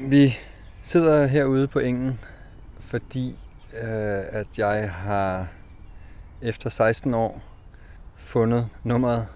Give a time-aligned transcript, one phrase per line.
[0.00, 0.36] Vi
[0.84, 2.20] sidder herude på engen,
[2.80, 3.36] fordi
[3.72, 5.48] øh, at jeg har
[6.42, 7.42] efter 16 år
[8.16, 9.26] fundet nummeret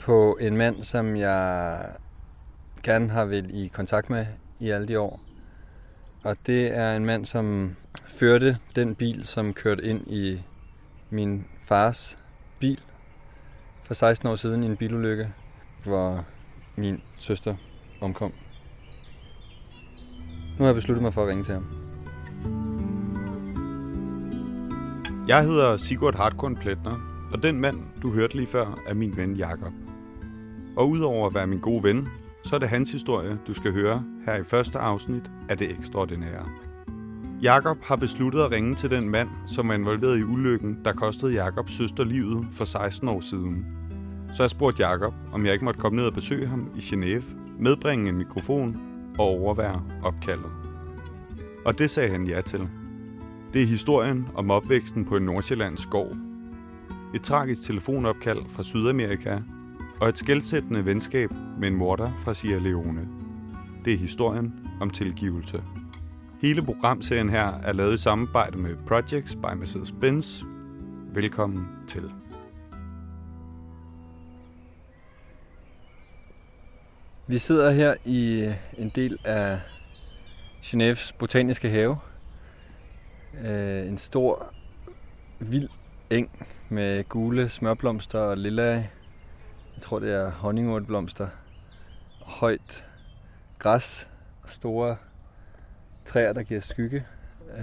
[0.00, 1.78] på en mand, som jeg
[2.82, 4.26] gerne har været i kontakt med
[4.60, 5.20] i alle de år.
[6.24, 7.76] Og det er en mand, som
[8.08, 10.42] førte den bil, som kørte ind i
[11.10, 12.18] min fars
[12.60, 12.80] bil
[13.84, 15.32] for 16 år siden i en bilulykke,
[15.84, 16.24] hvor
[16.76, 17.56] min søster
[18.00, 18.32] omkom.
[20.58, 21.64] Nu har jeg besluttet mig for at ringe til ham.
[25.28, 27.00] Jeg hedder Sigurd Hartkorn Pletner,
[27.32, 29.72] og den mand, du hørte lige før, er min ven Jakob.
[30.76, 32.08] Og udover at være min gode ven,
[32.44, 36.46] så er det hans historie, du skal høre her i første afsnit af Det Ekstraordinære.
[37.42, 41.32] Jakob har besluttet at ringe til den mand, som er involveret i ulykken, der kostede
[41.32, 43.66] Jakobs søster livet for 16 år siden.
[44.34, 47.24] Så jeg spurgte Jakob, om jeg ikke måtte komme ned og besøge ham i Genève,
[47.58, 50.52] medbringe en mikrofon og overvære opkaldet.
[51.64, 52.68] Og det sagde han ja til.
[53.52, 56.16] Det er historien om opvæksten på en nordsjællandsk gård.
[57.14, 59.38] Et tragisk telefonopkald fra Sydamerika
[60.00, 63.08] og et skældsættende venskab med en morter fra Sierra Leone.
[63.84, 65.62] Det er historien om tilgivelse.
[66.40, 70.44] Hele programserien her er lavet i samarbejde med Projects by Mercedes-Benz.
[71.14, 72.21] Velkommen til.
[77.26, 79.60] Vi sidder her i en del af
[80.62, 81.98] Genèves botaniske have.
[83.44, 84.52] Øh, en stor,
[85.38, 85.68] vild
[86.10, 88.72] eng med gule smørblomster og lilla,
[89.74, 91.28] jeg tror det er honningurtblomster,
[92.20, 92.84] højt
[93.58, 94.08] græs
[94.42, 94.96] og store
[96.04, 97.04] træer, der giver skygge.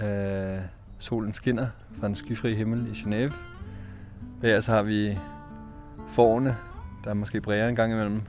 [0.02, 0.58] Øh,
[0.98, 1.68] solen skinner
[2.00, 3.34] fra en skyfri himmel i Genève.
[4.40, 5.18] Bag så har vi
[6.08, 6.56] forne,
[7.04, 8.22] der måske bræger en gang imellem.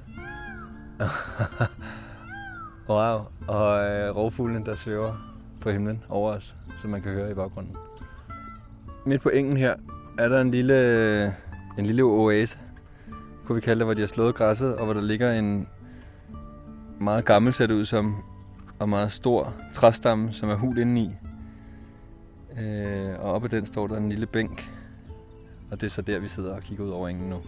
[2.89, 3.19] wow.
[3.47, 5.13] Og øh, rovfuglen, der svæver
[5.61, 7.75] på himlen over os, som man kan høre i baggrunden.
[9.05, 9.75] Midt på engen her
[10.17, 11.25] er der en lille,
[11.77, 12.57] en lille oase,
[13.45, 15.67] kunne vi kalde det, hvor de har slået græsset, og hvor der ligger en
[16.99, 18.15] meget gammel, ser det ud som,
[18.79, 21.15] og meget stor træstamme, som er hul indeni.
[22.59, 24.71] Øh, og oppe den står der en lille bænk,
[25.71, 27.41] og det er så der, vi sidder og kigger ud over engen nu.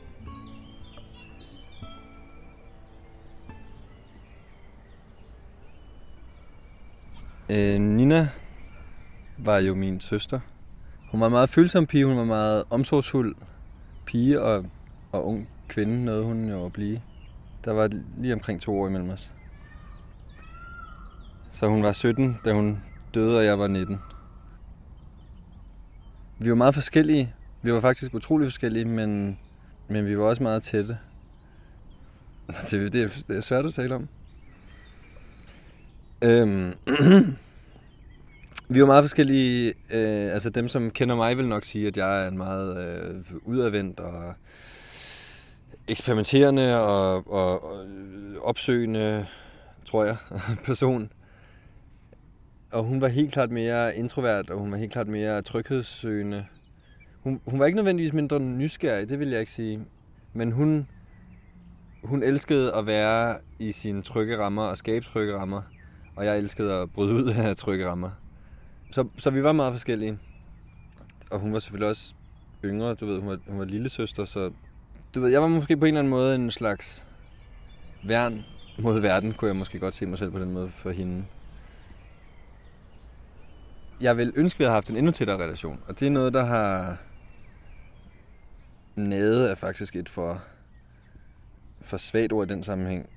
[7.50, 8.30] Øh, Nina
[9.38, 10.40] var jo min søster.
[11.12, 13.36] Hun var en meget følsom pige, hun var meget omsorgsfuld
[14.06, 14.66] pige og,
[15.12, 17.02] og ung kvinde, noget hun jo at blive.
[17.66, 19.32] Der var lige omkring to år imellem os.
[21.52, 22.84] Så hun var 17, da hun
[23.14, 24.00] døde, og jeg var 19.
[26.40, 27.34] Vi var meget forskellige.
[27.62, 29.40] Vi var faktisk utrolig forskellige, men,
[29.88, 30.98] men vi var også meget tætte.
[32.72, 34.08] Det, det, det er svært at tale om.
[36.24, 36.74] Øhm,
[38.70, 39.74] vi var meget forskellige.
[39.94, 43.24] Øh, altså dem, som kender mig, vil nok sige, at jeg er en meget øh,
[43.46, 44.34] udadvendt og
[45.88, 47.86] eksperimenterende og, og, og
[48.42, 49.26] opsøgende,
[49.86, 50.16] tror jeg,
[50.66, 51.12] person.
[52.72, 56.46] Og hun var helt klart mere introvert, og hun var helt klart mere tryghedssøgende.
[57.24, 59.80] Hun, hun var ikke nødvendigvis mindre nysgerrig, det vil jeg ikke sige.
[60.34, 60.88] Men hun,
[62.04, 65.62] hun elskede at være i sine trygge rammer og skabe trygge rammer.
[66.16, 68.12] Og jeg elskede at bryde ud af trygge rammer.
[68.92, 70.20] Så, så vi var meget forskellige.
[71.32, 72.16] Og hun var selvfølgelig også
[72.66, 74.52] yngre, du ved, hun var, hun var lille søster, så
[75.16, 77.08] du ved, jeg var måske på en eller anden måde en slags
[78.04, 78.46] værn
[78.80, 81.26] mod verden, kunne jeg måske godt se mig selv på den måde for hende.
[84.02, 86.34] Jeg vil ønske, at vi havde haft en endnu tættere relation, og det er noget,
[86.34, 86.98] der har
[88.96, 90.44] nede er faktisk et for,
[91.82, 93.10] for svagt ord i den sammenhæng.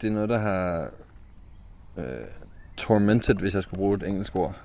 [0.00, 0.90] Det er noget, der har
[1.96, 2.04] øh,
[2.76, 4.56] tormented, hvis jeg skulle bruge et engelsk ord.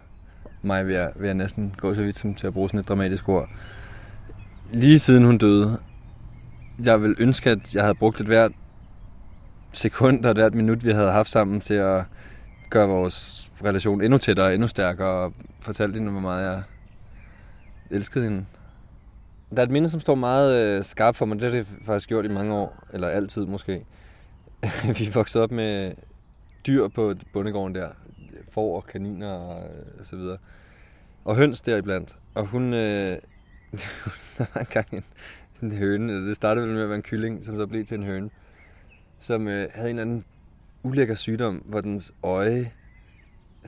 [0.61, 2.87] Mig vil jeg, vil jeg næsten gå så vidt som til at bruge sådan et
[2.87, 3.49] dramatisk ord.
[4.73, 5.77] Lige siden hun døde,
[6.85, 8.51] jeg vil ønske, at jeg havde brugt et hvert
[9.71, 12.03] sekund og et hvert minut, vi havde haft sammen til at
[12.69, 16.61] gøre vores relation endnu tættere, endnu stærkere og fortælle hende, hvor meget jeg
[17.91, 18.45] elskede hende.
[19.49, 21.39] Der er et minde, som står meget øh, skarpt for mig.
[21.39, 23.85] Det har det faktisk gjort i mange år, eller altid måske.
[24.99, 25.91] vi voksede op med
[26.67, 27.89] dyr på bondegården der.
[28.49, 30.37] Får og kaniner øh, og så videre.
[31.25, 32.19] Og høns deriblandt.
[32.33, 32.73] Og hun...
[32.73, 33.17] Øh,
[34.37, 35.03] der var engang en,
[35.61, 36.27] en høne.
[36.27, 38.29] Det startede vel med at være en kylling, som så blev til en høne.
[39.19, 40.25] Som øh, havde en eller anden
[40.83, 42.71] ulækker sygdom, hvor dens øje...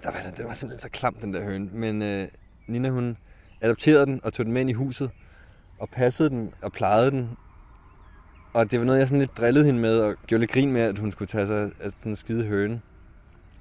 [0.03, 1.69] Der var, den var simpelthen så klam, den der høne.
[1.73, 2.27] Men øh,
[2.67, 3.17] Nina, hun
[3.61, 5.11] adopterede den og tog den med ind i huset.
[5.79, 7.37] Og passede den og plejede den.
[8.57, 10.81] Og det var noget, jeg sådan lidt drillede hende med, og gjorde lidt grin med,
[10.81, 12.81] at hun skulle tage sig af sådan en skide høne.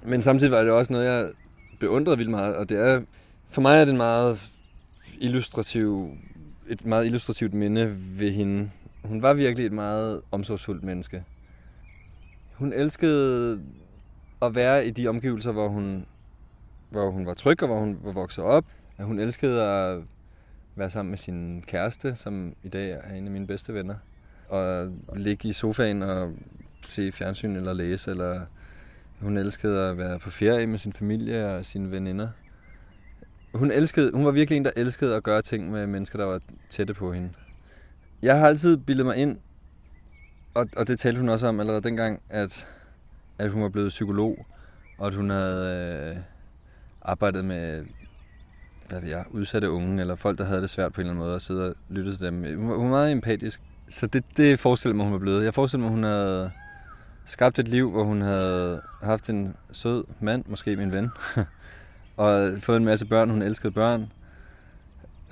[0.03, 1.29] Men samtidig var det også noget, jeg
[1.79, 3.01] beundrede vildt meget, og det er,
[3.49, 4.51] for mig er det en meget
[5.19, 6.17] illustrativ,
[6.67, 8.71] et meget illustrativt minde ved hende.
[9.03, 11.23] Hun var virkelig et meget omsorgsfuldt menneske.
[12.53, 13.61] Hun elskede
[14.41, 16.05] at være i de omgivelser, hvor hun,
[16.89, 18.65] hvor hun var tryg og hvor hun var vokset op.
[18.99, 20.01] Hun elskede at
[20.75, 23.95] være sammen med sin kæreste, som i dag er en af mine bedste venner.
[24.49, 26.33] Og ligge i sofaen og
[26.81, 28.11] se fjernsyn eller læse.
[28.11, 28.41] Eller
[29.19, 32.29] hun elskede at være på ferie med sin familie og sine veninder.
[33.53, 36.41] Hun, elskede, hun var virkelig en, der elskede at gøre ting med mennesker, der var
[36.69, 37.29] tætte på hende.
[38.21, 39.37] Jeg har altid bildet mig ind,
[40.53, 42.67] og, og det talte hun også om allerede dengang, at,
[43.37, 44.45] at hun var blevet psykolog,
[44.97, 46.17] og at hun havde øh,
[47.01, 47.85] arbejdet med
[48.89, 51.25] hvad ved jeg, udsatte unge, eller folk, der havde det svært på en eller anden
[51.25, 52.57] måde, at sidde og lytte til dem.
[52.59, 53.61] Hun var, hun var meget empatisk.
[53.89, 55.45] Så det, det forestiller mig, hun var blevet.
[55.45, 56.51] Jeg forestiller mig, hun havde
[57.25, 61.11] skabt et liv, hvor hun havde haft en sød mand, måske min ven,
[62.17, 63.29] og fået en masse børn.
[63.29, 64.11] Hun elskede børn.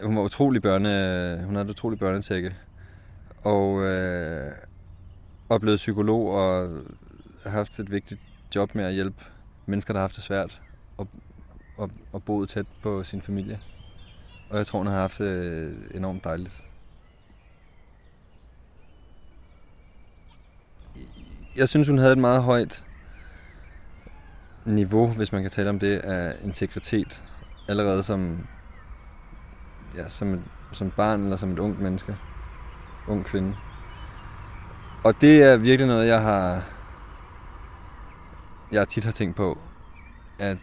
[0.04, 1.44] Hun var utrolig børne...
[1.46, 2.56] Hun havde et utrolig børnetække.
[3.44, 4.52] Og, øh,
[5.50, 6.82] og blevet psykolog og
[7.46, 8.22] haft et vigtigt
[8.56, 9.24] job med at hjælpe
[9.66, 10.62] mennesker, der har haft det svært.
[10.98, 11.08] Og,
[11.78, 13.60] og, og boet tæt på sin familie.
[14.50, 16.66] Og jeg tror, hun har haft det enormt dejligt.
[21.56, 22.84] Jeg synes, hun havde et meget højt
[24.66, 27.24] niveau, hvis man kan tale om det, af integritet.
[27.68, 28.48] Allerede som,
[29.98, 30.42] ja, som, et,
[30.72, 32.18] som barn eller som et ungt menneske.
[33.08, 33.56] Ung kvinde.
[35.04, 36.64] Og det er virkelig noget, jeg har
[38.72, 39.58] jeg tit har tænkt på,
[40.40, 40.58] at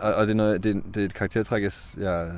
[0.00, 1.62] og, og det, er noget, det, det er et karaktertræk,
[1.98, 2.32] jeg,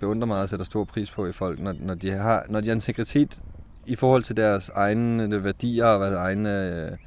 [0.00, 2.66] beundrer meget og sætter stor pris på i folk, når, når, de har, når de
[2.66, 3.40] har integritet
[3.86, 6.98] i forhold til deres egne øh, værdier og deres egne øh,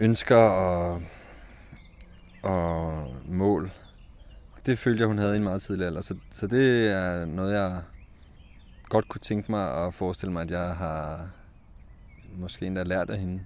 [0.00, 1.02] ønsker og,
[2.42, 3.70] og mål.
[4.66, 6.00] Det følte jeg, hun havde i en meget tidlig alder.
[6.00, 7.80] Så, så det er noget, jeg
[8.88, 11.28] godt kunne tænke mig at forestille mig, at jeg har
[12.36, 13.44] måske endda lært af hende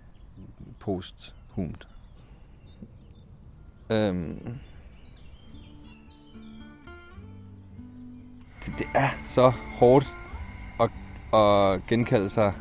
[0.81, 1.35] post
[3.91, 4.59] Øhm,
[8.67, 10.07] det, det er så hårdt
[11.35, 12.53] at, genkalde sig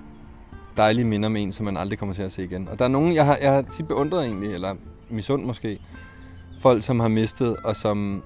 [0.78, 2.68] dejlige minder med en, som man aldrig kommer til at se igen.
[2.68, 4.76] Og der er nogen, jeg har, jeg har tit beundret egentlig, eller
[5.10, 5.80] misund måske,
[6.62, 8.24] folk, som har mistet, og som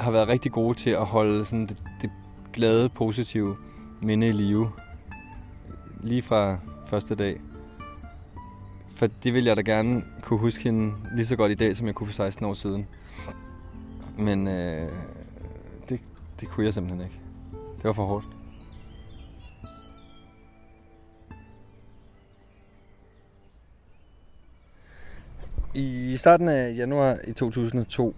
[0.00, 2.10] har været rigtig gode til at holde sådan det, det
[2.52, 3.56] glade, positive
[4.02, 4.70] minde i live.
[6.00, 7.40] Lige fra første dag.
[8.90, 11.86] For det ville jeg da gerne kunne huske hende lige så godt i dag, som
[11.86, 12.86] jeg kunne for 16 år siden.
[14.18, 14.88] Men øh,
[16.40, 17.20] det kunne jeg simpelthen ikke.
[17.76, 18.33] Det var for hårdt.
[25.76, 28.16] I starten af januar i 2002,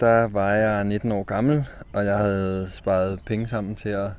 [0.00, 4.10] der var jeg 19 år gammel, og jeg havde sparet penge sammen til at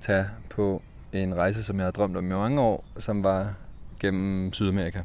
[0.00, 0.82] tage på
[1.12, 3.54] en rejse, som jeg havde drømt om i mange år, som var
[4.00, 5.00] gennem Sydamerika.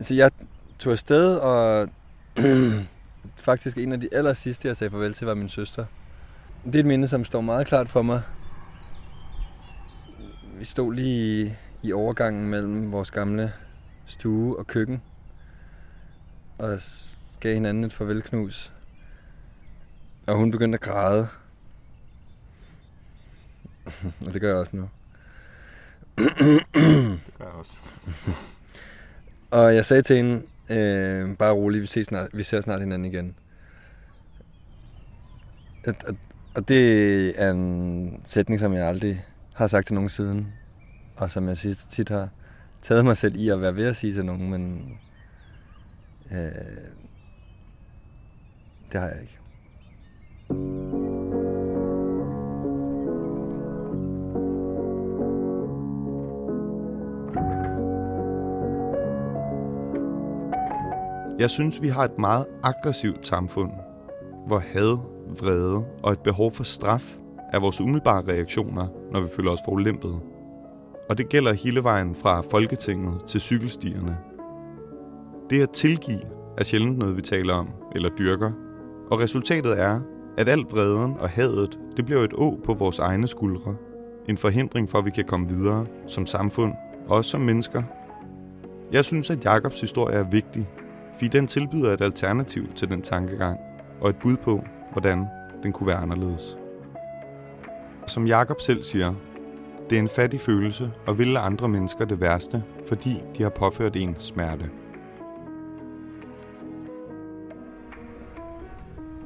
[0.00, 0.30] Så jeg
[0.78, 1.88] tog afsted, og
[3.36, 5.84] faktisk en af de aller sidste, jeg sagde farvel til, var min søster.
[6.64, 8.22] Det er et minde, som står meget klart for mig.
[10.58, 11.52] Vi stod lige i,
[11.82, 13.52] i overgangen mellem vores gamle
[14.06, 15.02] stue og køkken,
[16.60, 16.80] og
[17.40, 18.72] gav hinanden et farvelknus.
[20.26, 21.28] Og hun begyndte at græde.
[24.26, 24.88] og det gør jeg også nu.
[26.18, 27.72] det gør jeg også.
[29.60, 33.12] og jeg sagde til hende, Øh, bare rolig, vi, ses snart, vi ser snart hinanden
[33.12, 33.34] igen.
[35.86, 36.16] Og, og,
[36.54, 39.24] og det er en sætning, som jeg aldrig
[39.54, 40.52] har sagt til nogen siden.
[41.16, 42.28] Og som jeg tit har
[42.82, 44.92] taget mig selv i at være ved at sige til nogen, men
[46.32, 46.40] øh,
[48.92, 49.40] det har jeg ikke.
[61.38, 63.70] Jeg synes, vi har et meget aggressivt samfund,
[64.46, 64.98] hvor had,
[65.40, 67.16] vrede og et behov for straf
[67.52, 70.20] er vores umiddelbare reaktioner, når vi føler os forulæmpet.
[71.08, 74.16] Og det gælder hele vejen fra Folketinget til cykelstierne.
[75.50, 76.20] Det at tilgive
[76.58, 78.52] er sjældent noget, vi taler om eller dyrker.
[79.10, 80.00] Og resultatet er,
[80.36, 83.74] at al vreden og hadet, det bliver et å på vores egne skuldre.
[84.28, 86.72] En forhindring for, at vi kan komme videre som samfund
[87.06, 87.82] og også som mennesker.
[88.92, 90.68] Jeg synes, at Jakobs historie er vigtig,
[91.14, 93.58] fordi den tilbyder et alternativ til den tankegang,
[94.00, 95.24] og et bud på, hvordan
[95.62, 96.56] den kunne være anderledes.
[98.06, 99.14] Som Jakob selv siger,
[99.90, 103.96] det er en fattig følelse at ville andre mennesker det værste, fordi de har påført
[103.96, 104.70] en smerte.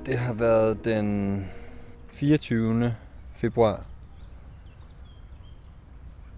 [0.07, 1.47] Det har været den
[2.13, 2.95] 24.
[3.35, 3.85] februar.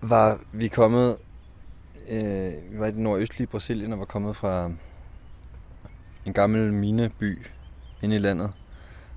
[0.00, 1.16] Var vi kommet...
[2.10, 4.70] Øh, vi var i det nordøstlige Brasilien og var kommet fra
[6.26, 7.46] en gammel mineby
[8.02, 8.52] inde i landet.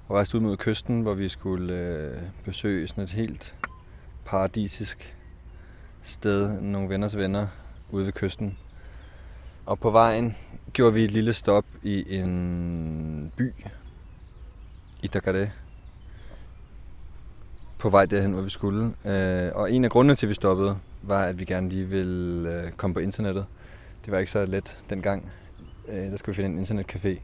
[0.07, 3.55] Og rejste ud mod kysten, hvor vi skulle øh, besøge sådan et helt
[4.25, 5.17] paradisisk
[6.03, 6.61] sted.
[6.61, 7.47] Nogle venners venner
[7.91, 8.57] ude ved kysten.
[9.65, 10.35] Og på vejen
[10.73, 13.53] gjorde vi et lille stop i en by,
[15.03, 15.47] i Dakar.
[17.77, 18.93] På vej derhen, hvor vi skulle.
[19.05, 22.49] Øh, og en af grundene til, at vi stoppede, var, at vi gerne lige ville
[22.53, 23.45] øh, komme på internettet.
[24.05, 25.31] Det var ikke så let dengang.
[25.87, 27.19] Øh, der skulle vi finde en internetcafé.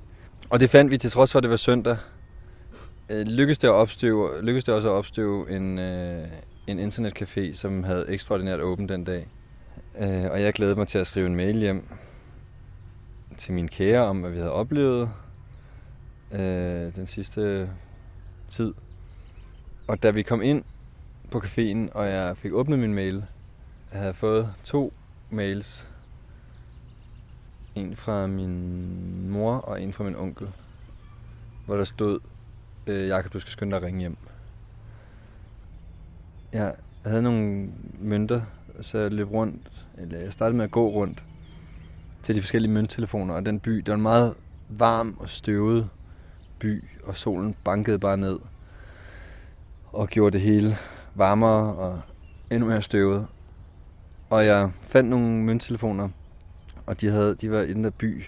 [0.50, 1.98] Og det fandt vi, til trods for, at det var søndag.
[3.10, 6.28] Øh, lykkedes det, at opstøve, lykkedes det også at opstøve en, øh,
[6.68, 9.28] en internetcafé, som havde ekstraordinært åbent den dag.
[10.00, 11.84] Øh, og jeg glædede mig til at skrive en mail hjem
[13.38, 15.10] til min kære om, hvad vi havde oplevet
[16.32, 17.70] øh, den sidste
[18.50, 18.74] tid.
[19.88, 20.64] Og da vi kom ind
[21.32, 23.26] på caféen, og jeg fik åbnet min mail,
[23.92, 24.94] jeg havde fået to
[25.30, 25.88] mails.
[27.76, 30.48] En fra min mor og en fra min onkel.
[31.66, 32.20] Hvor der stod,
[32.88, 34.18] øh, Jakob, du skal skynde dig at ringe hjem.
[36.54, 38.42] Jeg havde nogle mønter,
[38.82, 41.24] så jeg løb rundt, eller jeg startede med at gå rundt
[42.24, 44.34] til de forskellige mønttelefoner, og den by, det var en meget
[44.70, 45.90] varm og støvet
[46.66, 48.40] by, og solen bankede bare ned
[49.94, 50.78] og gjorde det hele
[51.16, 52.02] varmere og
[52.52, 53.28] endnu mere støvet.
[54.30, 56.10] Og jeg fandt nogle mønttelefoner,
[56.86, 58.24] og de, havde, de var i den der by,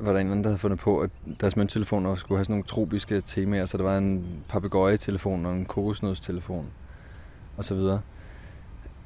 [0.00, 2.64] var der en anden, der havde fundet på, at deres mønttelefoner skulle have sådan nogle
[2.64, 6.66] tropiske temaer, så der var en papegøje-telefon og en kokosnødstelefon
[7.56, 8.00] og så videre.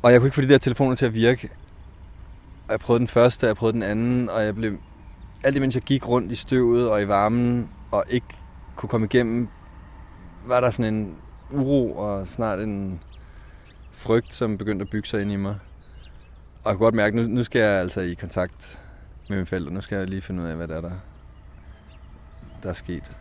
[0.02, 1.50] Og jeg kunne ikke få de der telefoner til at virke,
[2.66, 4.78] og jeg prøvede den første, og jeg prøvede den anden, og jeg blev...
[5.42, 8.26] Alt imens jeg gik rundt i støvet og i varmen, og ikke
[8.76, 9.48] kunne komme igennem,
[10.46, 11.16] var der sådan en
[11.50, 13.00] uro og snart en
[13.92, 15.56] frygt, som begyndte at bygge sig ind i mig.
[16.64, 18.80] Og jeg kunne godt mærke, nu, nu skal jeg altså i kontakt
[19.28, 19.72] med mine forældre.
[19.72, 20.92] Nu skal jeg lige finde ud af, hvad der er, der,
[22.62, 23.18] der er sket.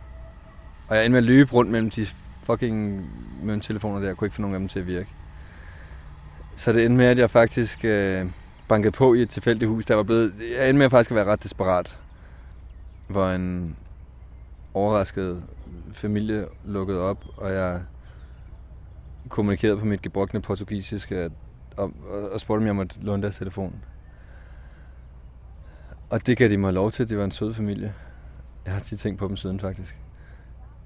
[0.88, 2.06] Og jeg endte med at løbe rundt mellem de
[2.42, 3.10] fucking
[3.42, 4.06] mønttelefoner der.
[4.06, 5.08] Jeg kunne ikke få nogen af dem til at virke.
[6.54, 7.84] Så det endte med, at jeg faktisk...
[7.84, 8.26] Øh,
[8.68, 10.32] banket på i et tilfældigt hus, der var blevet...
[10.58, 11.98] Jeg endte med faktisk at være ret desperat.
[13.08, 13.76] Hvor en
[14.74, 15.42] overrasket
[15.92, 17.82] familie lukkede op, og jeg
[19.28, 21.32] kommunikerede på mit gebrokne portugisiske og,
[21.76, 23.84] og, og spurgte, om jeg måtte låne deres telefon.
[26.10, 27.08] Og det gav de mig lov til.
[27.08, 27.94] Det var en sød familie.
[28.64, 29.98] Jeg har tit tænkt på dem siden, faktisk.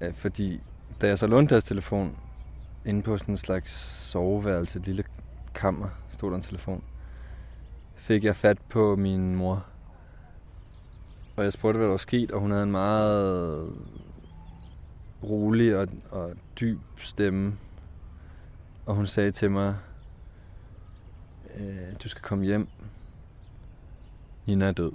[0.01, 0.61] Øh, fordi
[1.01, 2.17] da jeg så lånte deres telefon,
[2.85, 3.71] inde på sådan en slags
[4.11, 5.03] soveværelse, et lille
[5.53, 6.83] kammer, stod der en telefon
[8.03, 9.65] fik jeg fat på min mor.
[11.35, 13.69] Og jeg spurgte, hvad der var sket, og hun havde en meget
[15.23, 17.57] rolig og, og dyb stemme.
[18.85, 19.75] Og hun sagde til mig,
[21.55, 22.67] øh, du skal komme hjem.
[24.45, 24.91] Nina er død.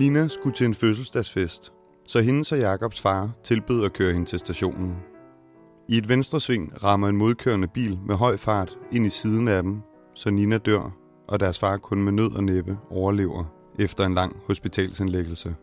[0.00, 1.72] Nina skulle til en fødselsdagsfest,
[2.04, 4.96] så hendes og Jakobs far tilbød at køre hende til stationen.
[5.88, 9.80] I et venstresving rammer en modkørende bil med høj fart ind i siden af dem,
[10.14, 10.96] så Nina dør,
[11.28, 13.44] og deres far kun med nød og næppe overlever
[13.78, 15.54] efter en lang hospitalsindlæggelse.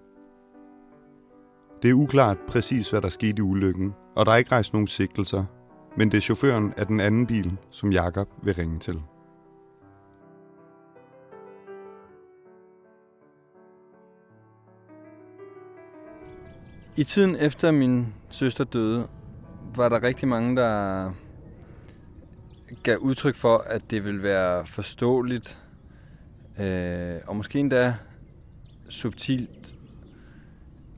[1.81, 4.87] Det er uklart præcis, hvad der skete i ulykken, og der er ikke rejst nogen
[4.87, 5.45] sigtelser,
[5.97, 9.01] men det er chaufføren af den anden bil, som Jakob vil ringe til.
[16.99, 19.07] I tiden efter min søster døde,
[19.75, 21.11] var der rigtig mange, der
[22.83, 25.63] gav udtryk for, at det ville være forståeligt,
[26.59, 27.95] øh, og måske endda
[28.89, 29.73] subtilt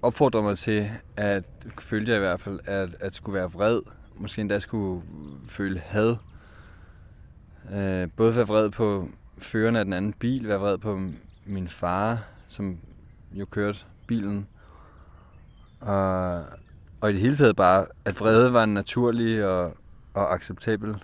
[0.02, 1.44] opfordrede mig til, at
[1.80, 3.82] følte jeg i hvert fald, at, at skulle være vred.
[4.16, 5.02] Måske endda skulle
[5.48, 6.16] føle had.
[7.74, 11.00] Øh, både være vred på føreren af den anden bil, være vred på
[11.46, 12.78] min far, som
[13.34, 14.48] jo kørte bilen,
[15.80, 16.44] og,
[17.02, 19.78] og i det hele taget bare, at vrede var en naturlig og,
[20.14, 20.96] og acceptabel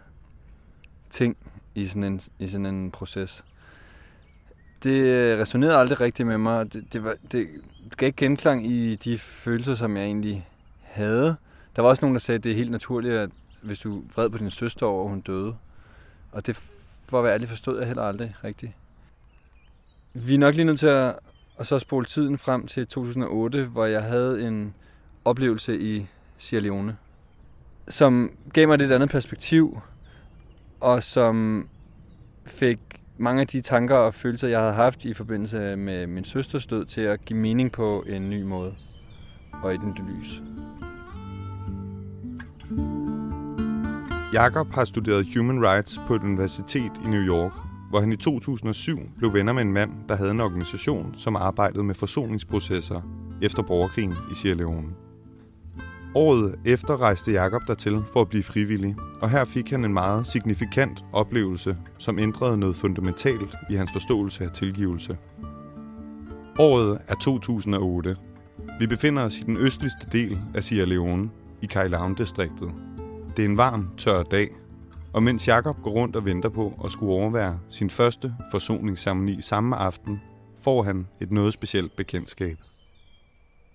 [1.10, 1.38] ting
[1.76, 3.46] i sådan en, i sådan en proces.
[4.84, 6.74] Det øh, resonerede aldrig rigtigt med mig.
[6.74, 7.48] Det, det, var, det
[7.98, 10.48] gav ikke genklang i de følelser, som jeg egentlig
[10.82, 11.36] havde.
[11.76, 13.30] Der var også nogen, der sagde, at det er helt naturligt, at
[13.62, 15.56] hvis du vred på din søster over, hun døde.
[16.32, 16.56] Og det,
[17.10, 18.72] for at være ærlig, forstod jeg heller aldrig rigtigt.
[20.14, 21.16] Vi er nok lige nødt til at,
[21.58, 24.74] og så spole tiden frem til 2008, hvor jeg havde en
[25.26, 26.08] oplevelse i
[26.38, 26.98] Sierra Leone,
[27.88, 29.80] som gav mig et andet perspektiv,
[30.80, 31.68] og som
[32.46, 32.80] fik
[33.18, 36.86] mange af de tanker og følelser, jeg havde haft i forbindelse med min søsters død,
[36.86, 38.76] til at give mening på en ny måde
[39.64, 40.42] og i den lys.
[44.34, 49.00] Jakob har studeret Human Rights på et universitet i New York, hvor han i 2007
[49.18, 53.02] blev venner med en mand, der havde en organisation, som arbejdede med forsoningsprocesser
[53.42, 54.90] efter borgerkrigen i Sierra Leone.
[56.16, 60.28] Året efter rejste Jakob dertil for at blive frivillig, og her fik han en meget
[60.28, 65.18] signifikant oplevelse, som ændrede noget fundamentalt i hans forståelse af tilgivelse.
[66.60, 68.16] Året er 2008.
[68.80, 71.30] Vi befinder os i den østligste del af Sierra Leone,
[71.62, 72.72] i Kailaun-distriktet.
[73.38, 74.50] Det er en varm, tør dag,
[75.16, 79.76] og mens Jakob går rundt og venter på at skulle overvære sin første forsoningsceremoni samme
[79.76, 80.22] aften,
[80.60, 82.58] får han et noget specielt bekendtskab.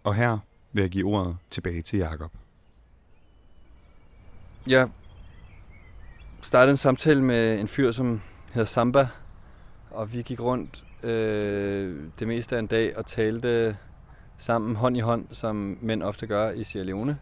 [0.04, 0.38] Og her
[0.72, 2.30] vil jeg give ordet tilbage til Jakob.
[4.66, 4.88] Jeg
[6.40, 8.20] startede en samtale med en fyr, som
[8.52, 9.08] hedder Samba,
[9.90, 13.76] og vi gik rundt øh, det meste af en dag og talte
[14.38, 17.18] sammen hånd i hånd, som mænd ofte gør i Sierra Leone.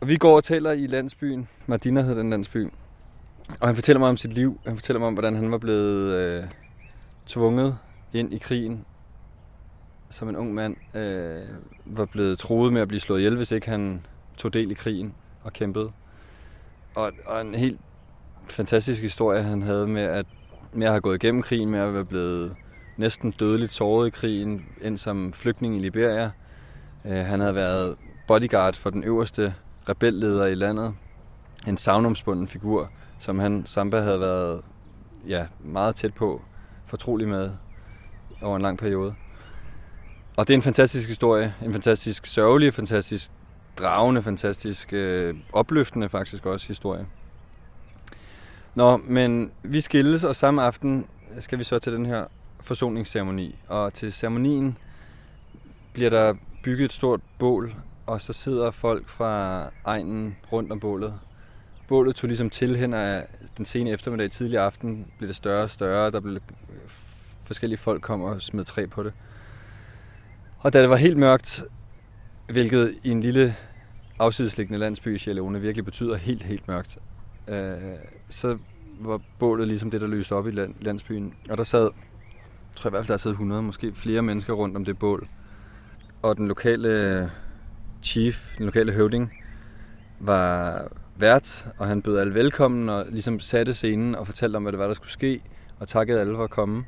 [0.00, 1.48] Og vi går og taler i landsbyen.
[1.66, 2.68] Madina hedder den landsby.
[3.60, 4.60] Og han fortæller mig om sit liv.
[4.66, 6.44] Han fortæller mig om, hvordan han var blevet øh,
[7.26, 7.78] tvunget
[8.12, 8.84] ind i krigen
[10.10, 11.42] som en ung mand øh,
[11.84, 15.14] var blevet troet med at blive slået ihjel, hvis ikke han tog del i krigen
[15.42, 15.92] og kæmpede.
[16.94, 17.80] Og, og en helt
[18.48, 20.26] fantastisk historie, han havde med at,
[20.72, 22.54] med at have gået igennem krigen, med at være blevet
[22.96, 26.30] næsten dødeligt såret i krigen, ind som flygtning i Liberia.
[27.04, 27.96] Øh, han havde været
[28.28, 29.54] bodyguard for den øverste
[29.88, 30.94] rebelleder i landet.
[31.66, 34.62] En savnomsbunden figur, som han, Samba, havde været
[35.28, 36.42] ja, meget tæt på,
[36.86, 37.50] fortrolig med
[38.42, 39.14] over en lang periode.
[40.36, 41.54] Og det er en fantastisk historie.
[41.62, 43.30] En fantastisk sørgelig, fantastisk
[43.78, 47.06] dragende, fantastisk øh, opløftende faktisk også historie.
[48.74, 51.06] Nå, men vi skilles, og samme aften
[51.38, 52.24] skal vi så til den her
[52.60, 53.54] forsoningsceremoni.
[53.68, 54.78] Og til ceremonien
[55.92, 57.74] bliver der bygget et stort bål,
[58.06, 61.14] og så sidder folk fra egnen rundt om bålet.
[61.88, 65.70] Bålet tog ligesom til hen af den sene eftermiddag, tidlig aften, blev det større og
[65.70, 66.10] større.
[66.10, 66.40] Der blev
[67.44, 69.12] forskellige folk kom og smed træ på det.
[70.58, 71.64] Og da det var helt mørkt,
[72.52, 73.54] hvilket i en lille
[74.18, 76.98] afsidesliggende landsby i Sjælone virkelig betyder helt, helt mørkt,
[77.48, 77.76] øh,
[78.28, 78.58] så
[79.00, 81.34] var bålet ligesom det, der lyste op i landsbyen.
[81.50, 84.76] Og der sad, jeg tror i hvert fald, der sad 100, måske flere mennesker rundt
[84.76, 85.28] om det bål.
[86.22, 87.28] Og den lokale øh,
[88.02, 89.32] chief, den lokale høvding,
[90.20, 94.72] var vært, og han bød alle velkommen og ligesom satte scenen og fortalte om, hvad
[94.72, 95.42] det var, der skulle ske,
[95.80, 96.84] og takkede alle for at komme.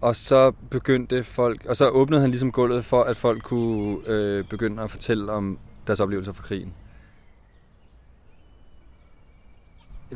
[0.00, 4.44] Og så begyndte folk, og så åbnede han ligesom gulvet for, at folk kunne øh,
[4.44, 6.74] begynde at fortælle om deres oplevelser fra krigen.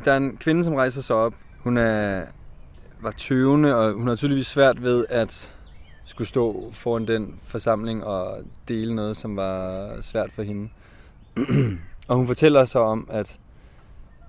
[0.05, 1.33] Der er en kvinde, som rejser sig op.
[1.59, 2.25] Hun er,
[3.01, 5.55] var 20, og hun har tydeligvis svært ved at
[6.05, 10.69] skulle stå foran den forsamling og dele noget, som var svært for hende.
[12.11, 13.39] og hun fortæller så om, at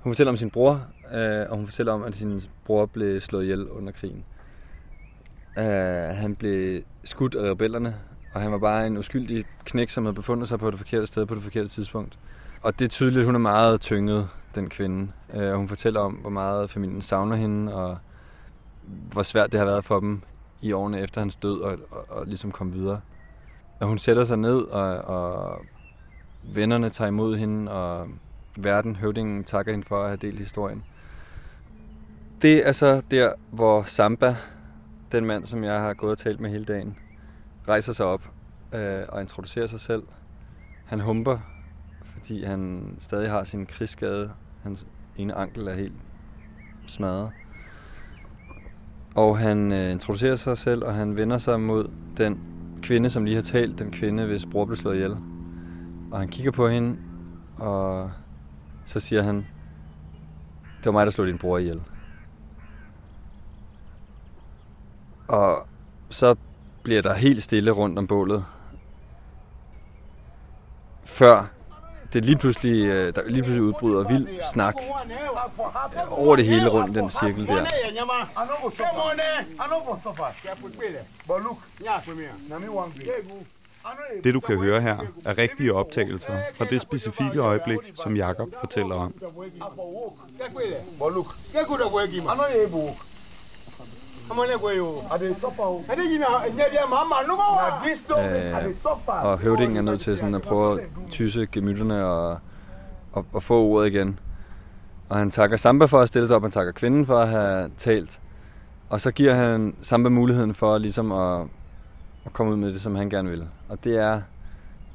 [0.02, 3.42] hun fortæller om sin bror, øh, og hun fortæller om, at sin bror blev slået
[3.42, 4.24] ihjel under krigen.
[5.58, 7.96] Øh, han blev skudt af rebellerne,
[8.34, 11.26] og han var bare en uskyldig knæk, som havde befundet sig på det forkerte sted
[11.26, 12.18] på det forkerte tidspunkt.
[12.62, 15.12] Og det er tydeligt, at hun er meget tynget, den kvinde.
[15.34, 17.98] Øh, og hun fortæller om, hvor meget familien savner hende, og
[19.12, 20.22] hvor svært det har været for dem
[20.60, 23.00] i årene efter hans død, og, og, og ligesom komme videre.
[23.80, 25.60] Og hun sætter sig ned, og, og
[26.54, 28.08] vennerne tager imod hende, og
[28.56, 30.84] verden, høvdingen, takker hende for at have delt historien.
[32.42, 34.36] Det er så der, hvor Samba,
[35.12, 36.96] den mand, som jeg har gået og talt med hele dagen,
[37.68, 38.22] rejser sig op
[38.74, 40.02] øh, og introducerer sig selv.
[40.84, 41.38] Han humper,
[42.04, 44.30] fordi han stadig har sin krigsskade.
[44.62, 45.92] Hans ene ankel er helt
[46.86, 47.30] smadret.
[49.14, 52.40] Og han øh, introducerer sig selv, og han vender sig mod den
[52.82, 55.16] kvinde, som lige har talt, den kvinde, hvis bror blev slået ihjel.
[56.12, 56.98] Og han kigger på hende,
[57.58, 58.10] og
[58.84, 59.36] så siger han,
[60.78, 61.82] det var mig, der slog din bror ihjel.
[65.28, 65.66] Og
[66.10, 66.36] så
[66.82, 68.44] bliver der helt stille rundt om bålet.
[71.04, 71.46] Før
[72.12, 74.74] det lige pludselig, der lige pludselig udbryder vild snak
[76.10, 77.66] over det hele rundt den cirkel der.
[84.24, 88.94] Det du kan høre her er rigtige optagelser fra det specifikke øjeblik, som Jakob fortæller
[88.94, 89.14] om.
[98.18, 98.54] Øh,
[99.06, 102.38] og høvdingen er nødt til sådan at prøve at tysse gemytterne og,
[103.12, 104.18] og, og få ordet igen.
[105.08, 107.70] Og han takker Samba for at stille sig op, han takker kvinden for at have
[107.76, 108.20] talt.
[108.88, 111.46] Og så giver han Samba muligheden for ligesom at,
[112.24, 113.48] at komme ud med det, som han gerne vil.
[113.68, 114.22] Og det er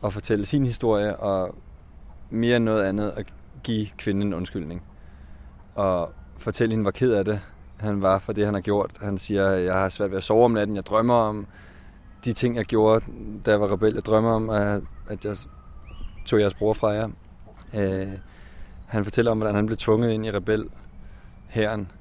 [0.04, 1.56] at fortælle sin historie, og
[2.30, 4.84] mere end noget andet at give kvinden en undskyldning.
[5.76, 7.42] Og fortælle hende, hvor ked af det
[7.78, 8.92] han var for det, han har gjort.
[9.02, 11.48] Han siger, jeg har svært ved at sove om natten, jeg drømmer om
[12.26, 13.06] de ting, jeg gjorde,
[13.46, 13.94] da jeg var rebel.
[13.94, 15.36] Jeg drømmer om, at, at jeg
[16.26, 17.10] tog jeres bror fra jer.
[17.74, 18.08] Øh,
[18.86, 20.70] han fortæller om, hvordan han blev tvunget ind i rebel
[21.48, 21.92] herren.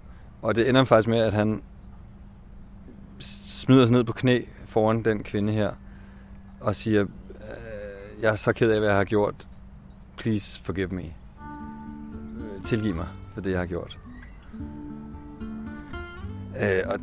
[0.42, 1.62] Og det ender faktisk med, at han
[3.18, 4.42] smider sig ned på knæ
[4.76, 5.70] foran den kvinde her
[6.60, 9.48] og siger, øh, jeg er så ked af, hvad jeg har gjort.
[10.16, 11.02] Please forgive me.
[11.02, 13.98] Øh, tilgiv mig for det, jeg har gjort.
[16.60, 16.98] Øh, og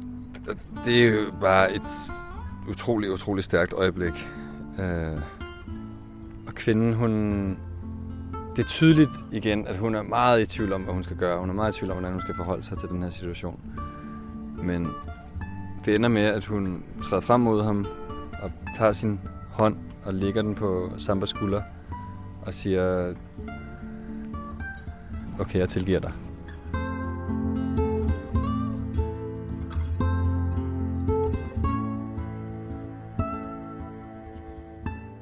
[0.85, 1.81] det er jo bare et
[2.69, 4.29] utroligt, utroligt stærkt øjeblik.
[4.79, 5.17] Øh,
[6.47, 7.11] og kvinden, hun...
[8.55, 11.39] Det er tydeligt igen, at hun er meget i tvivl om, hvad hun skal gøre.
[11.39, 13.59] Hun er meget i tvivl om, hvordan hun skal forholde sig til den her situation.
[14.63, 14.87] Men
[15.85, 17.85] det ender med, at hun træder frem mod ham
[18.43, 19.19] og tager sin
[19.59, 21.61] hånd og lægger den på Sambas skulder
[22.41, 23.13] og siger,
[25.39, 26.11] okay, jeg tilgiver dig.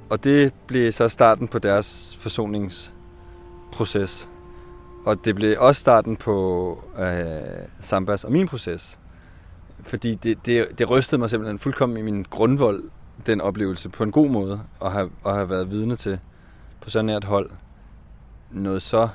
[0.09, 4.29] Og det blev så starten på deres forsoningsproces.
[5.05, 7.41] Og det blev også starten på øh,
[7.79, 9.00] Sambas og min proces.
[9.83, 12.83] Fordi det, det, det rystede mig simpelthen fuldkommen i min grundvold,
[13.25, 16.19] den oplevelse, på en god måde, at have, at have været vidne til
[16.81, 17.49] på sådan nært hold.
[18.51, 19.09] Noget så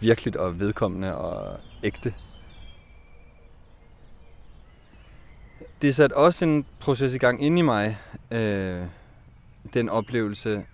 [0.00, 2.14] virkeligt og vedkommende og ægte.
[5.82, 7.98] Det satte også en proces i gang inde i mig,
[8.30, 8.82] øh,
[9.74, 10.64] den oplevelse,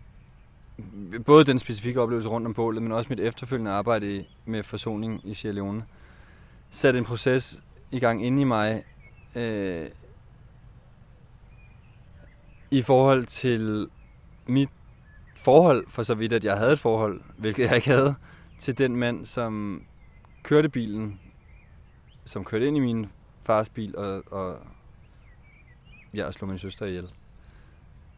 [1.26, 5.34] både den specifikke oplevelse rundt om bålet, men også mit efterfølgende arbejde med forsoning i
[5.34, 5.84] Sierra Leone,
[6.70, 8.84] satte en proces i gang inde i mig
[9.34, 9.90] øh,
[12.70, 13.88] i forhold til
[14.46, 14.70] mit
[15.36, 18.14] forhold, for så vidt at jeg havde et forhold, hvilket jeg ikke havde,
[18.58, 19.82] til den mand, som
[20.42, 21.20] kørte bilen,
[22.24, 23.06] som kørte ind i min
[23.42, 24.58] fars bil og, og
[26.14, 27.08] ja, og slog min søster ihjel.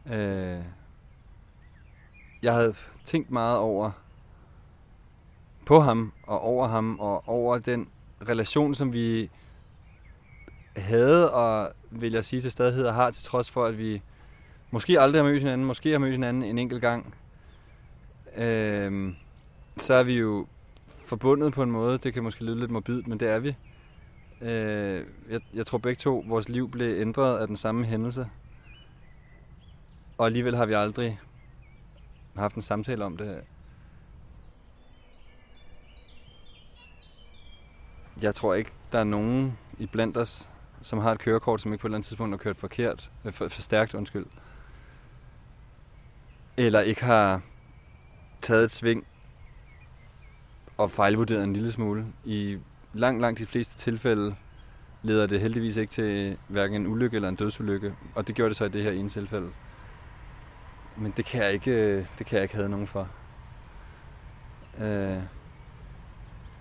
[0.05, 0.63] Øh,
[2.41, 3.91] jeg havde tænkt meget over
[5.65, 7.89] på ham og over ham og over den
[8.29, 9.29] relation, som vi
[10.75, 14.01] havde og vil jeg sige til stadighed og har, til trods for, at vi
[14.71, 17.13] måske aldrig har mødt hinanden, måske har mødt hinanden en enkelt gang.
[18.37, 19.13] Øh,
[19.77, 20.47] så er vi jo
[21.05, 21.97] forbundet på en måde.
[21.97, 23.55] Det kan måske lyde lidt morbidt, men det er vi.
[24.41, 28.27] Øh, jeg, jeg tror begge to, vores liv blev ændret af den samme hændelse.
[30.17, 31.19] Og alligevel har vi aldrig
[32.35, 33.41] haft en samtale om det.
[38.21, 40.49] Jeg tror ikke, der er nogen i blandt os,
[40.81, 43.33] som har et kørekort, som ikke på et eller andet tidspunkt har kørt forkert, øh,
[43.33, 44.25] for, for stærkt, undskyld.
[46.57, 47.41] Eller ikke har
[48.41, 49.05] taget et sving
[50.77, 52.05] og fejlvurderet en lille smule.
[52.25, 52.57] I
[52.93, 54.35] langt, langt de fleste tilfælde
[55.03, 57.95] leder det heldigvis ikke til hverken en ulykke eller en dødsulykke.
[58.15, 59.49] Og det gjorde det så i det her ene tilfælde.
[60.97, 63.07] Men det kan jeg ikke, øh, det kan jeg ikke have nogen for.
[64.79, 65.17] Øh,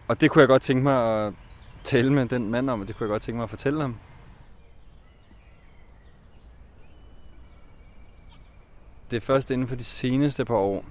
[0.08, 1.34] og det kunne jeg godt tænke mig at
[1.84, 3.96] tale med den mand om, og det kunne jeg godt tænke mig at fortælle ham.
[9.10, 10.84] Det er først inden for de seneste par år,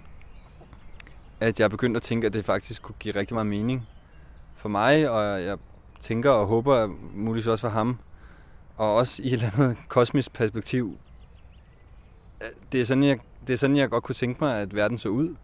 [1.39, 3.87] at jeg begyndte at tænke, at det faktisk kunne give rigtig meget mening
[4.55, 5.57] for mig, og jeg
[6.01, 7.97] tænker og håber at muligvis også for ham,
[8.77, 10.97] og også i et eller andet kosmisk perspektiv.
[12.71, 15.09] Det er sådan, jeg det er sådan, jeg godt kunne tænke mig, at verden så
[15.09, 15.35] ud.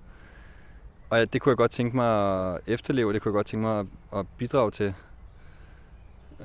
[1.10, 3.86] Og det kunne jeg godt tænke mig at efterleve, det kunne jeg godt tænke mig
[4.16, 4.94] at, bidrage til.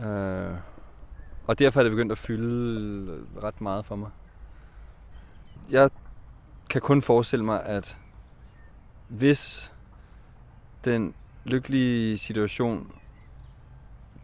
[0.04, 0.54] Øh,
[1.46, 4.10] og derfor er det begyndt at fylde ret meget for mig.
[5.70, 5.90] Jeg
[6.70, 7.98] kan kun forestille mig, at
[9.08, 9.72] hvis
[10.84, 12.92] den lykkelige situation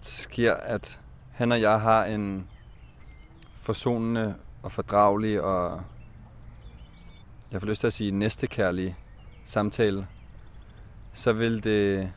[0.00, 1.00] sker, at
[1.32, 2.48] han og jeg har en
[3.56, 5.82] forsonende og fordragelig og
[7.50, 8.96] jeg får lyst til at sige næstekærlig
[9.44, 10.06] samtale,
[11.12, 12.12] så vil det,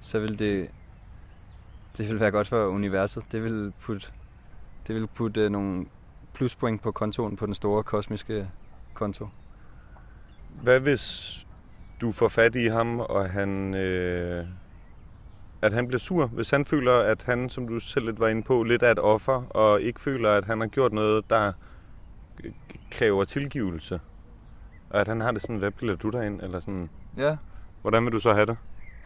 [0.00, 0.70] så vil det,
[1.98, 3.32] det vil være godt for universet.
[3.32, 4.08] Det vil putte,
[4.86, 5.86] det vil putte nogle
[6.32, 8.50] pluspoint på kontoen på den store kosmiske
[8.94, 9.28] konto.
[10.62, 11.36] Hvad hvis
[12.00, 14.46] du får fat i ham, og han øh,
[15.62, 18.42] at han bliver sur, hvis han føler, at han, som du selv lidt var inde
[18.42, 21.52] på, lidt er et offer, og ikke føler, at han har gjort noget, der
[22.90, 24.00] kræver tilgivelse.
[24.90, 26.40] Og at han har det sådan, hvad bliver du derind?
[26.42, 27.36] Eller sådan, Ja.
[27.82, 28.56] hvordan vil du så have det?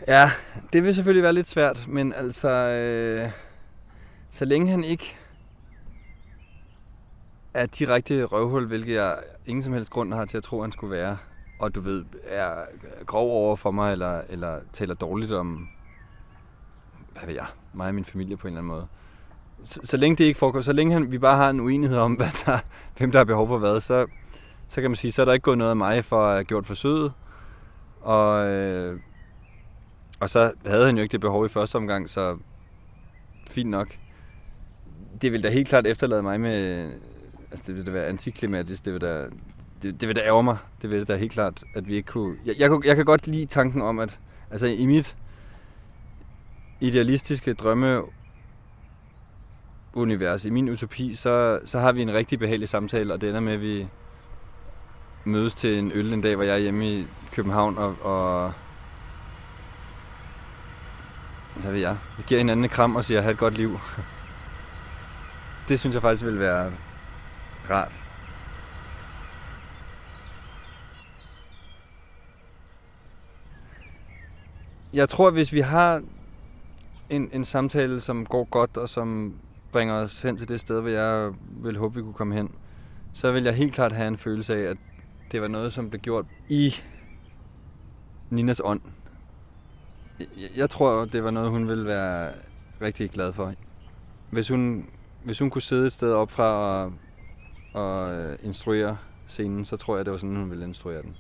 [0.09, 0.31] Ja,
[0.72, 3.31] det vil selvfølgelig være lidt svært, men altså, øh,
[4.31, 5.16] så længe han ikke
[7.56, 9.16] er direkte røvhul, hvilket jeg
[9.46, 11.18] ingen som helst grund har til at tro, han skulle være,
[11.58, 12.54] og du ved, er
[13.06, 15.68] grov over for mig, eller, eller taler dårligt om,
[17.12, 18.86] hvad ved jeg, mig og min familie på en eller anden måde.
[19.62, 22.14] Så, så længe det ikke foregår, så længe han, vi bare har en uenighed om,
[22.20, 22.58] hvad der,
[22.98, 24.06] hvem der har behov for hvad, så,
[24.68, 26.44] så kan man sige, så er der ikke gået noget af mig for at have
[26.44, 27.12] gjort forsøget.
[28.00, 29.00] Og, øh,
[30.20, 32.38] og så havde han jo ikke det behov i første omgang, så
[33.50, 33.98] fint nok.
[35.22, 36.90] Det vil da helt klart efterlade mig med...
[37.56, 38.84] Altså, det vil da være antiklimatisk.
[38.84, 39.26] Det vil da,
[39.82, 40.56] det, det vil da ærge mig.
[40.82, 42.36] Det vil da helt klart, at vi ikke kunne...
[42.44, 45.16] Jeg, jeg, kunne- jeg kan godt lide tanken om, at altså, i mit
[46.80, 48.02] idealistiske drømme
[49.94, 53.40] univers, i min utopi, så, så har vi en rigtig behagelig samtale, og det ender
[53.40, 53.88] med, at vi
[55.24, 58.52] mødes til en øl en dag, hvor jeg er hjemme i København, og, og
[61.56, 63.78] hvad ved jeg, vi giver hinanden en kram og siger, have et godt liv.
[65.68, 66.72] Det synes jeg faktisk vil være
[67.70, 68.05] rart.
[74.92, 76.02] Jeg tror, hvis vi har
[77.11, 79.35] en, en samtale, som går godt, og som
[79.72, 82.50] bringer os hen til det sted, hvor jeg vil håbe, vi kunne komme hen,
[83.12, 84.76] så vil jeg helt klart have en følelse af, at
[85.33, 86.74] det var noget, som blev gjort i
[88.31, 88.81] Ninas ånd.
[90.18, 90.26] Jeg,
[90.57, 92.33] jeg tror, det var noget, hun ville være
[92.81, 93.55] rigtig glad for.
[94.31, 94.87] Hvis hun,
[95.24, 96.92] hvis hun kunne sidde et sted op fra og,
[97.76, 101.16] og øh, instruere scenen, så tror jeg, det var sådan, hun ville instruere den.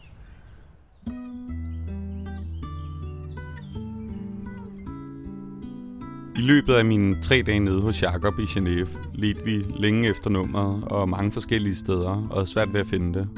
[6.36, 10.30] I løbet af mine tre dage nede hos Jakob i Genève, ledte vi længe efter
[10.30, 13.28] nummeret og mange forskellige steder, og havde svært ved at finde det.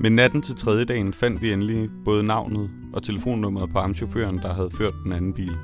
[0.00, 4.54] Men natten til tredje dagen fandt vi endelig både navnet og telefonnummeret på amchaufføren, der
[4.54, 5.56] havde ført den anden bil.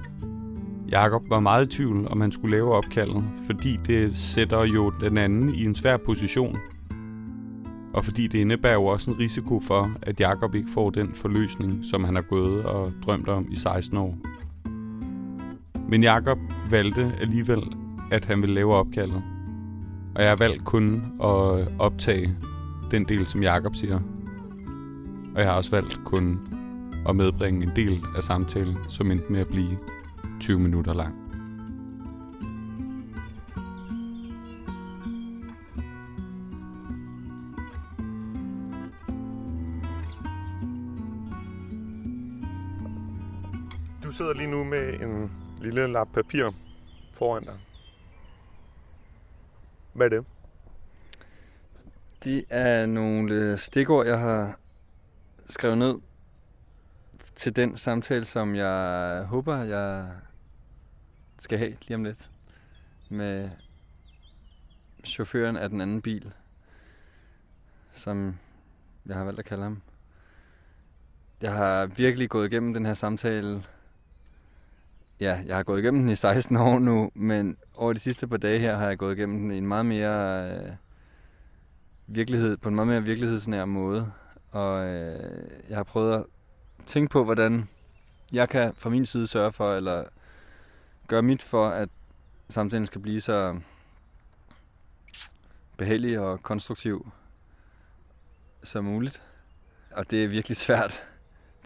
[0.90, 5.16] Jakob var meget i tvivl, om han skulle lave opkaldet, fordi det sætter jo den
[5.16, 6.56] anden i en svær position.
[7.94, 11.84] Og fordi det indebærer jo også en risiko for, at Jakob ikke får den forløsning,
[11.90, 14.16] som han har gået og drømt om i 16 år.
[15.88, 16.38] Men Jakob
[16.70, 17.62] valgte alligevel,
[18.12, 19.22] at han ville lave opkaldet.
[20.14, 22.36] Og jeg har valgt kun at optage
[22.90, 24.00] den del, som Jakob siger.
[25.34, 26.40] Og jeg har også valgt kun
[27.08, 29.78] at medbringe en del af samtalen, som endte med at blive
[30.40, 31.14] 20 minutter lang.
[44.02, 46.50] Du sidder lige nu med en lille lap papir
[47.12, 47.58] foran dig.
[49.92, 50.24] Hvad er det?
[52.24, 54.58] Det er nogle stikord, jeg har
[55.48, 55.94] skrevet ned
[57.34, 60.10] til den samtale, som jeg håber, jeg
[61.40, 62.30] skal have lige om lidt
[63.08, 63.50] med
[65.04, 66.32] chaufføren af den anden bil,
[67.92, 68.38] som
[69.06, 69.82] jeg har valgt at kalde ham.
[71.40, 73.64] Jeg har virkelig gået igennem den her samtale.
[75.20, 78.36] Ja, jeg har gået igennem den i 16 år nu, men over de sidste par
[78.36, 80.72] dage her har jeg gået igennem den i en meget mere øh,
[82.06, 84.12] virkelighed, på en meget mere virkelighedsnær måde.
[84.50, 86.24] Og øh, jeg har prøvet at
[86.86, 87.68] tænke på, hvordan
[88.32, 90.04] jeg kan fra min side sørge for, eller
[91.10, 91.88] gøre mit for, at
[92.48, 93.60] samtalen skal blive så
[95.76, 97.10] behagelig og konstruktiv
[98.62, 99.22] som muligt.
[99.90, 101.06] Og det er virkelig svært.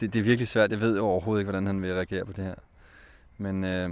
[0.01, 0.71] Det, det er virkelig svært.
[0.71, 2.55] Jeg ved overhovedet ikke, hvordan han vil reagere på det her.
[3.39, 3.91] Men øh,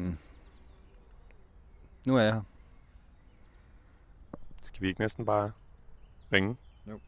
[2.07, 2.43] nu er jeg her.
[4.63, 5.53] Skal vi ikke næsten bare
[6.33, 6.57] ringe?
[6.87, 7.01] Jo.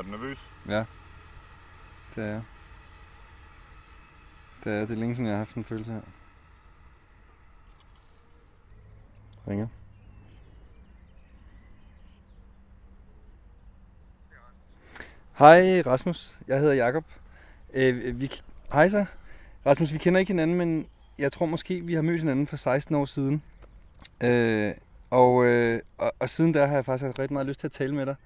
[0.00, 0.50] Er du nervøs?
[0.68, 0.84] Ja,
[2.14, 2.42] det er jeg.
[4.64, 6.00] Det er, det er længe siden, jeg har haft en følelse her.
[9.48, 9.66] Ringer.
[15.38, 17.04] Hej Rasmus, jeg hedder Jakob.
[17.72, 18.32] Øh, vi,
[18.72, 19.04] hej så.
[19.66, 22.94] Rasmus, vi kender ikke hinanden, men jeg tror måske, vi har mødt hinanden for 16
[22.94, 23.42] år siden.
[24.20, 24.74] Øh,
[25.10, 27.72] og, øh, og, og siden der har jeg faktisk haft rigtig meget lyst til at
[27.72, 28.16] tale med dig.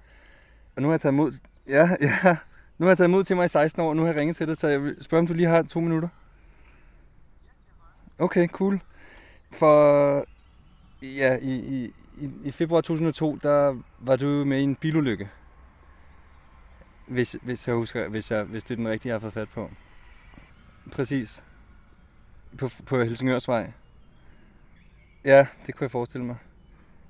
[0.75, 1.33] Og nu har jeg taget imod,
[1.67, 2.37] ja, ja,
[2.77, 4.35] nu har jeg taget mod til mig i 16 år, og nu har jeg ringet
[4.35, 6.07] til dig, så jeg vil spørge, om du lige har to minutter.
[8.19, 8.81] Okay, cool.
[9.51, 10.25] For
[11.01, 15.29] ja, i, i, i, i februar 2002, der var du med i en bilulykke.
[17.07, 19.49] Hvis, hvis jeg husker, hvis, jeg, hvis det er den rigtige, jeg har fået fat
[19.49, 19.71] på.
[20.91, 21.43] Præcis.
[22.57, 23.71] På, på Helsingørsvej.
[25.25, 26.35] Ja, det kunne jeg forestille mig.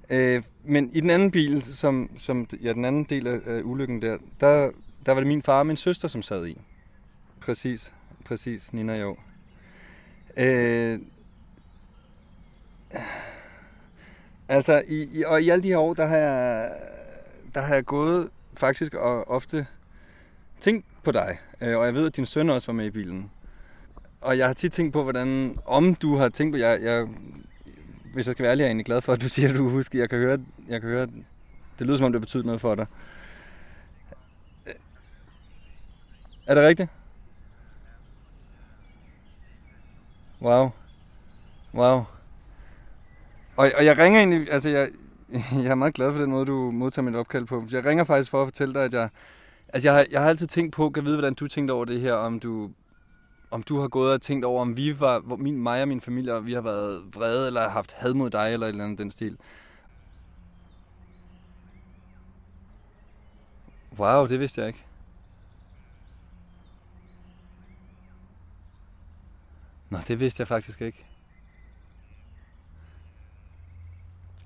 [0.09, 4.01] Øh, men i den anden bil, som, som ja, den anden del af, øh, ulykken
[4.01, 4.71] der, der,
[5.05, 6.61] der var det min far og min søster, som sad i.
[7.39, 7.93] Præcis,
[8.25, 9.17] præcis, Nina jo.
[10.37, 10.99] Øh,
[14.47, 16.71] altså, i, i, og i alle de her år, der har jeg,
[17.55, 19.67] der har jeg gået faktisk og ofte
[20.59, 21.37] tænkt på dig.
[21.61, 23.31] Øh, og jeg ved, at din søn også var med i bilen.
[24.21, 27.07] Og jeg har tit tænkt på, hvordan, om du har tænkt på, jeg, jeg
[28.15, 29.69] hvis jeg skal være ærlig, er jeg egentlig glad for, at du siger, at du
[29.69, 29.99] husker.
[29.99, 31.07] Jeg kan høre, jeg kan høre
[31.79, 32.85] det lyder som om, det betyder noget for dig.
[36.47, 36.89] Er det rigtigt?
[40.41, 40.69] Wow.
[41.73, 42.03] Wow.
[43.55, 44.89] Og, og jeg ringer egentlig, altså jeg,
[45.63, 47.65] jeg er meget glad for den måde, du modtager mit opkald på.
[47.71, 49.09] Jeg ringer faktisk for at fortælle dig, at jeg,
[49.73, 52.01] altså jeg, har, jeg har altid tænkt på, kan vide, hvordan du tænkte over det
[52.01, 52.71] her, om du
[53.55, 56.01] om du har gået og tænkt over, om vi var, hvor min, mig og min
[56.01, 59.11] familie, vi har været vrede, eller haft had mod dig, eller et eller andet den
[59.11, 59.37] stil.
[63.97, 64.83] Wow, det vidste jeg ikke.
[69.89, 71.05] Nå, det vidste jeg faktisk ikke.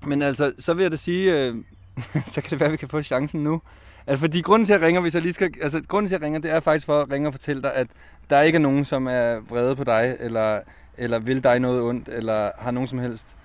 [0.08, 1.56] Men altså, så vil jeg da sige, øh,
[2.34, 3.62] så kan det være, at vi kan få chancen nu.
[4.10, 5.54] Altså, fordi grunden til, at jeg ringer, hvis jeg lige skal...
[5.62, 7.74] Altså, grunden til, at jeg ringer, det er faktisk for at ringe og fortælle dig,
[7.74, 7.88] at
[8.30, 10.60] der ikke er nogen, som er vrede på dig, eller,
[10.98, 13.36] eller vil dig noget ondt, eller har nogen som helst,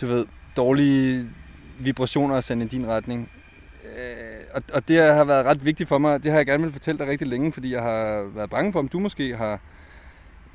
[0.00, 1.28] du ved, dårlige
[1.78, 3.30] vibrationer at sende i din retning.
[3.84, 6.24] Øh, og, og det har været ret vigtigt for mig.
[6.24, 8.78] Det har jeg gerne vil fortælle dig rigtig længe, fordi jeg har været bange for,
[8.78, 9.60] om du måske har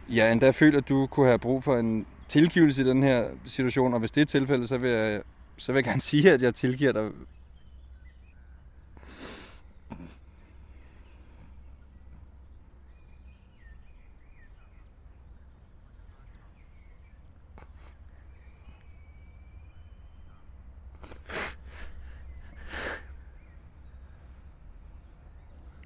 [0.10, 3.94] ja, endda følt, at du kunne have brug for en tilgivelse i den her situation.
[3.94, 5.22] Og hvis det er tilfældet, så vil jeg,
[5.58, 7.10] så vil jeg gerne sige, at jeg tilgiver dig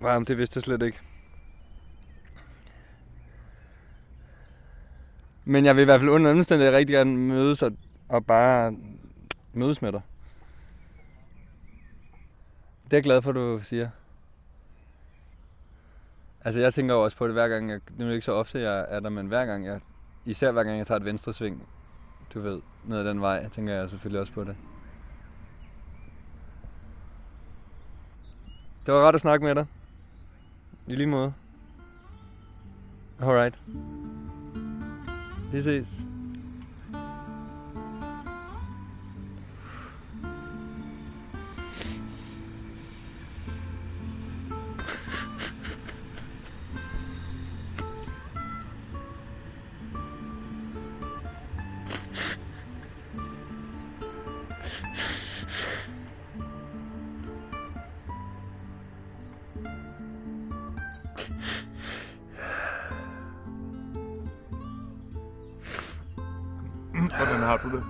[0.05, 0.99] Nej, men det vidste jeg slet ikke.
[5.45, 7.71] Men jeg vil i hvert fald under omstændigheder rigtig gerne mødes og,
[8.09, 8.75] og bare
[9.53, 10.01] mødes med dig.
[12.83, 13.89] Det er jeg glad for, du siger.
[16.41, 18.61] Altså jeg tænker også på det hver gang, jeg, nu er det ikke så ofte,
[18.61, 19.79] jeg er der, men hver gang jeg,
[20.25, 21.67] især hver gang jeg tager et venstre sving,
[22.33, 24.55] du ved, ned ad den vej, tænker jeg selvfølgelig også på det.
[28.85, 29.65] Det var rart at snakke med dig.
[30.87, 31.33] I lige måde.
[33.21, 33.61] Alright.
[35.51, 36.05] Vi ses.
[67.45, 67.83] Har du det?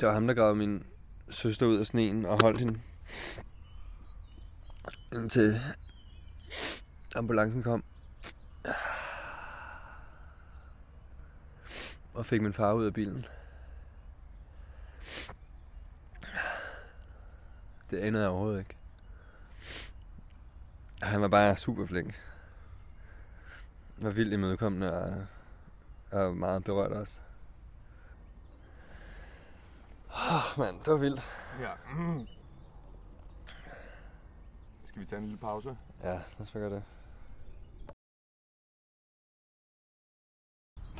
[0.00, 0.86] Det var ham, der gravede min
[1.30, 2.80] søster ud af sneen og holdt hende.
[5.12, 5.60] Indtil
[7.14, 7.84] ambulancen kom.
[12.14, 13.26] Og fik min far ud af bilen.
[17.90, 18.76] Det anede jeg overhovedet ikke.
[21.02, 22.20] Han var bare super flink.
[23.96, 25.26] Var vildt imødekommende og,
[26.12, 27.18] og meget berørt også.
[30.10, 31.20] Åh, oh, mand, det var vildt.
[31.60, 31.70] Ja.
[31.96, 32.26] Mm.
[34.84, 35.76] Skal vi tage en lille pause?
[36.02, 36.82] Ja, lad os gøre det.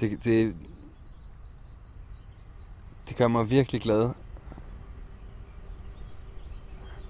[0.00, 0.56] Det, det,
[3.08, 4.10] det gør mig virkelig glad.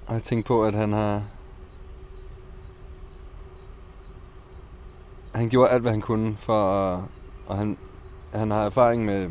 [0.07, 1.31] Og jeg tænker på, at han har...
[5.35, 7.03] Han gjorde alt, hvad han kunne for at...
[7.47, 7.79] Og han,
[8.35, 9.31] han har erfaring med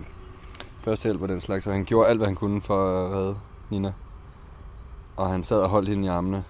[0.79, 3.37] førstehjælp og den slags, så han gjorde alt, hvad han kunne for at redde
[3.69, 3.93] Nina.
[5.17, 6.43] Og han sad og holdt hende i armene,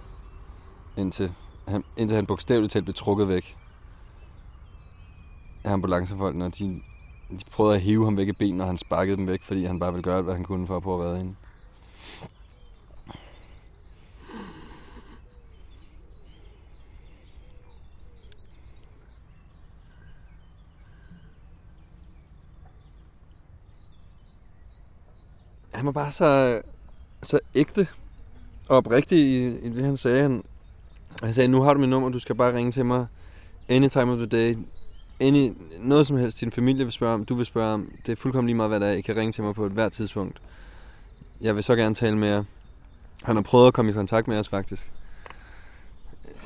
[0.97, 1.31] indtil
[1.67, 3.57] han, indtil han bogstaveligt talt blev trukket væk
[5.63, 6.81] af ambulancefolkene, og de,
[7.29, 9.79] de prøvede at hive ham væk i benene, og han sparkede dem væk, fordi han
[9.79, 11.35] bare ville gøre alt, hvad han kunne for at prøve at redde hende.
[25.83, 26.61] Han var bare så,
[27.23, 27.87] så ægte
[28.67, 30.21] og oprigtig i, i det, han sagde.
[30.21, 30.43] Han,
[31.23, 33.05] han sagde, nu har du mit nummer, du skal bare ringe til mig
[33.69, 34.55] anytime of the day.
[35.19, 37.91] Any, noget som helst din familie vil spørge om, du vil spørge om.
[38.05, 38.91] Det er fuldkommen lige meget, hvad der er.
[38.91, 40.41] I kan ringe til mig på et hvert tidspunkt.
[41.41, 42.43] Jeg vil så gerne tale med jer.
[43.23, 44.91] Han har prøvet at komme i kontakt med os faktisk.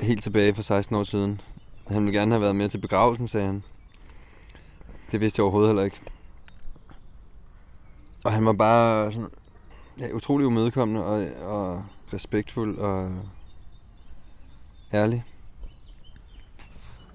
[0.01, 1.41] Helt tilbage for 16 år siden.
[1.87, 3.63] Han ville gerne have været med til begravelsen, sagde han.
[5.11, 6.01] Det vidste jeg overhovedet heller ikke.
[8.23, 9.29] Og han var bare sådan,
[9.99, 13.11] ja, utrolig umødekommende og, og respektfuld og
[14.93, 15.23] ærlig.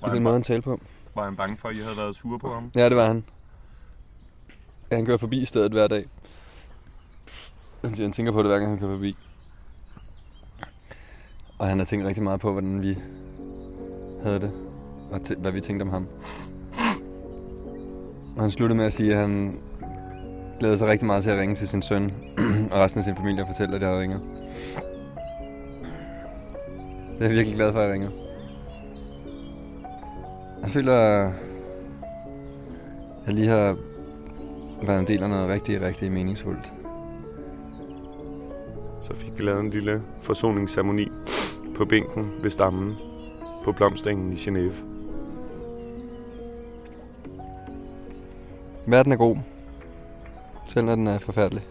[0.00, 0.80] Var I den måde, han talte på.
[1.14, 2.70] var han bange for, at I havde været sure på ham?
[2.74, 3.24] Ja, det var han.
[4.92, 6.06] Han kører forbi stedet hver dag.
[7.84, 9.16] Han siger, han tænker på det, hver gang han kører forbi.
[11.58, 12.98] Og han har tænkt rigtig meget på, hvordan vi
[14.22, 14.52] havde det.
[15.10, 16.06] Og hvad vi tænkte om ham.
[18.36, 19.60] Og han sluttede med at sige, at han
[20.62, 22.12] glæder sig rigtig meget til at ringe til sin søn
[22.72, 24.20] og resten af sin familie og fortælle, at jeg har ringet.
[27.18, 28.10] Det er jeg virkelig glad for, at jeg ringer.
[30.62, 31.32] Jeg føler, at
[33.26, 33.76] jeg lige har
[34.82, 36.72] været en del af noget rigtig, rigtig meningsfuldt.
[39.00, 41.08] Så fik vi lavet en lille forsoningsceremoni
[41.76, 42.94] på bænken ved stammen
[43.64, 44.74] på blomstengen i Genève.
[48.86, 49.36] Verden er god,
[50.72, 51.62] selv når den er forfærdelig.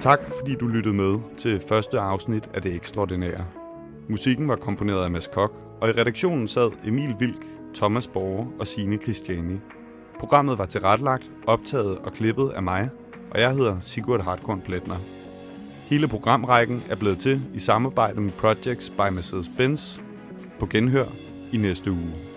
[0.00, 3.44] Tak fordi du lyttede med til første afsnit af Det Ekstraordinære.
[4.08, 8.66] Musikken var komponeret af Mads Kok, og i redaktionen sad Emil Vilk, Thomas Borge og
[8.66, 9.56] Signe Christiani.
[10.18, 12.90] Programmet var tilrettelagt, optaget og klippet af mig,
[13.30, 14.96] og jeg hedder Sigurd Hartkorn Pletner.
[15.94, 20.00] Hele programrækken er blevet til i samarbejde med Projects by Mercedes-Benz
[20.60, 21.06] på genhør
[21.52, 22.33] i næste uge.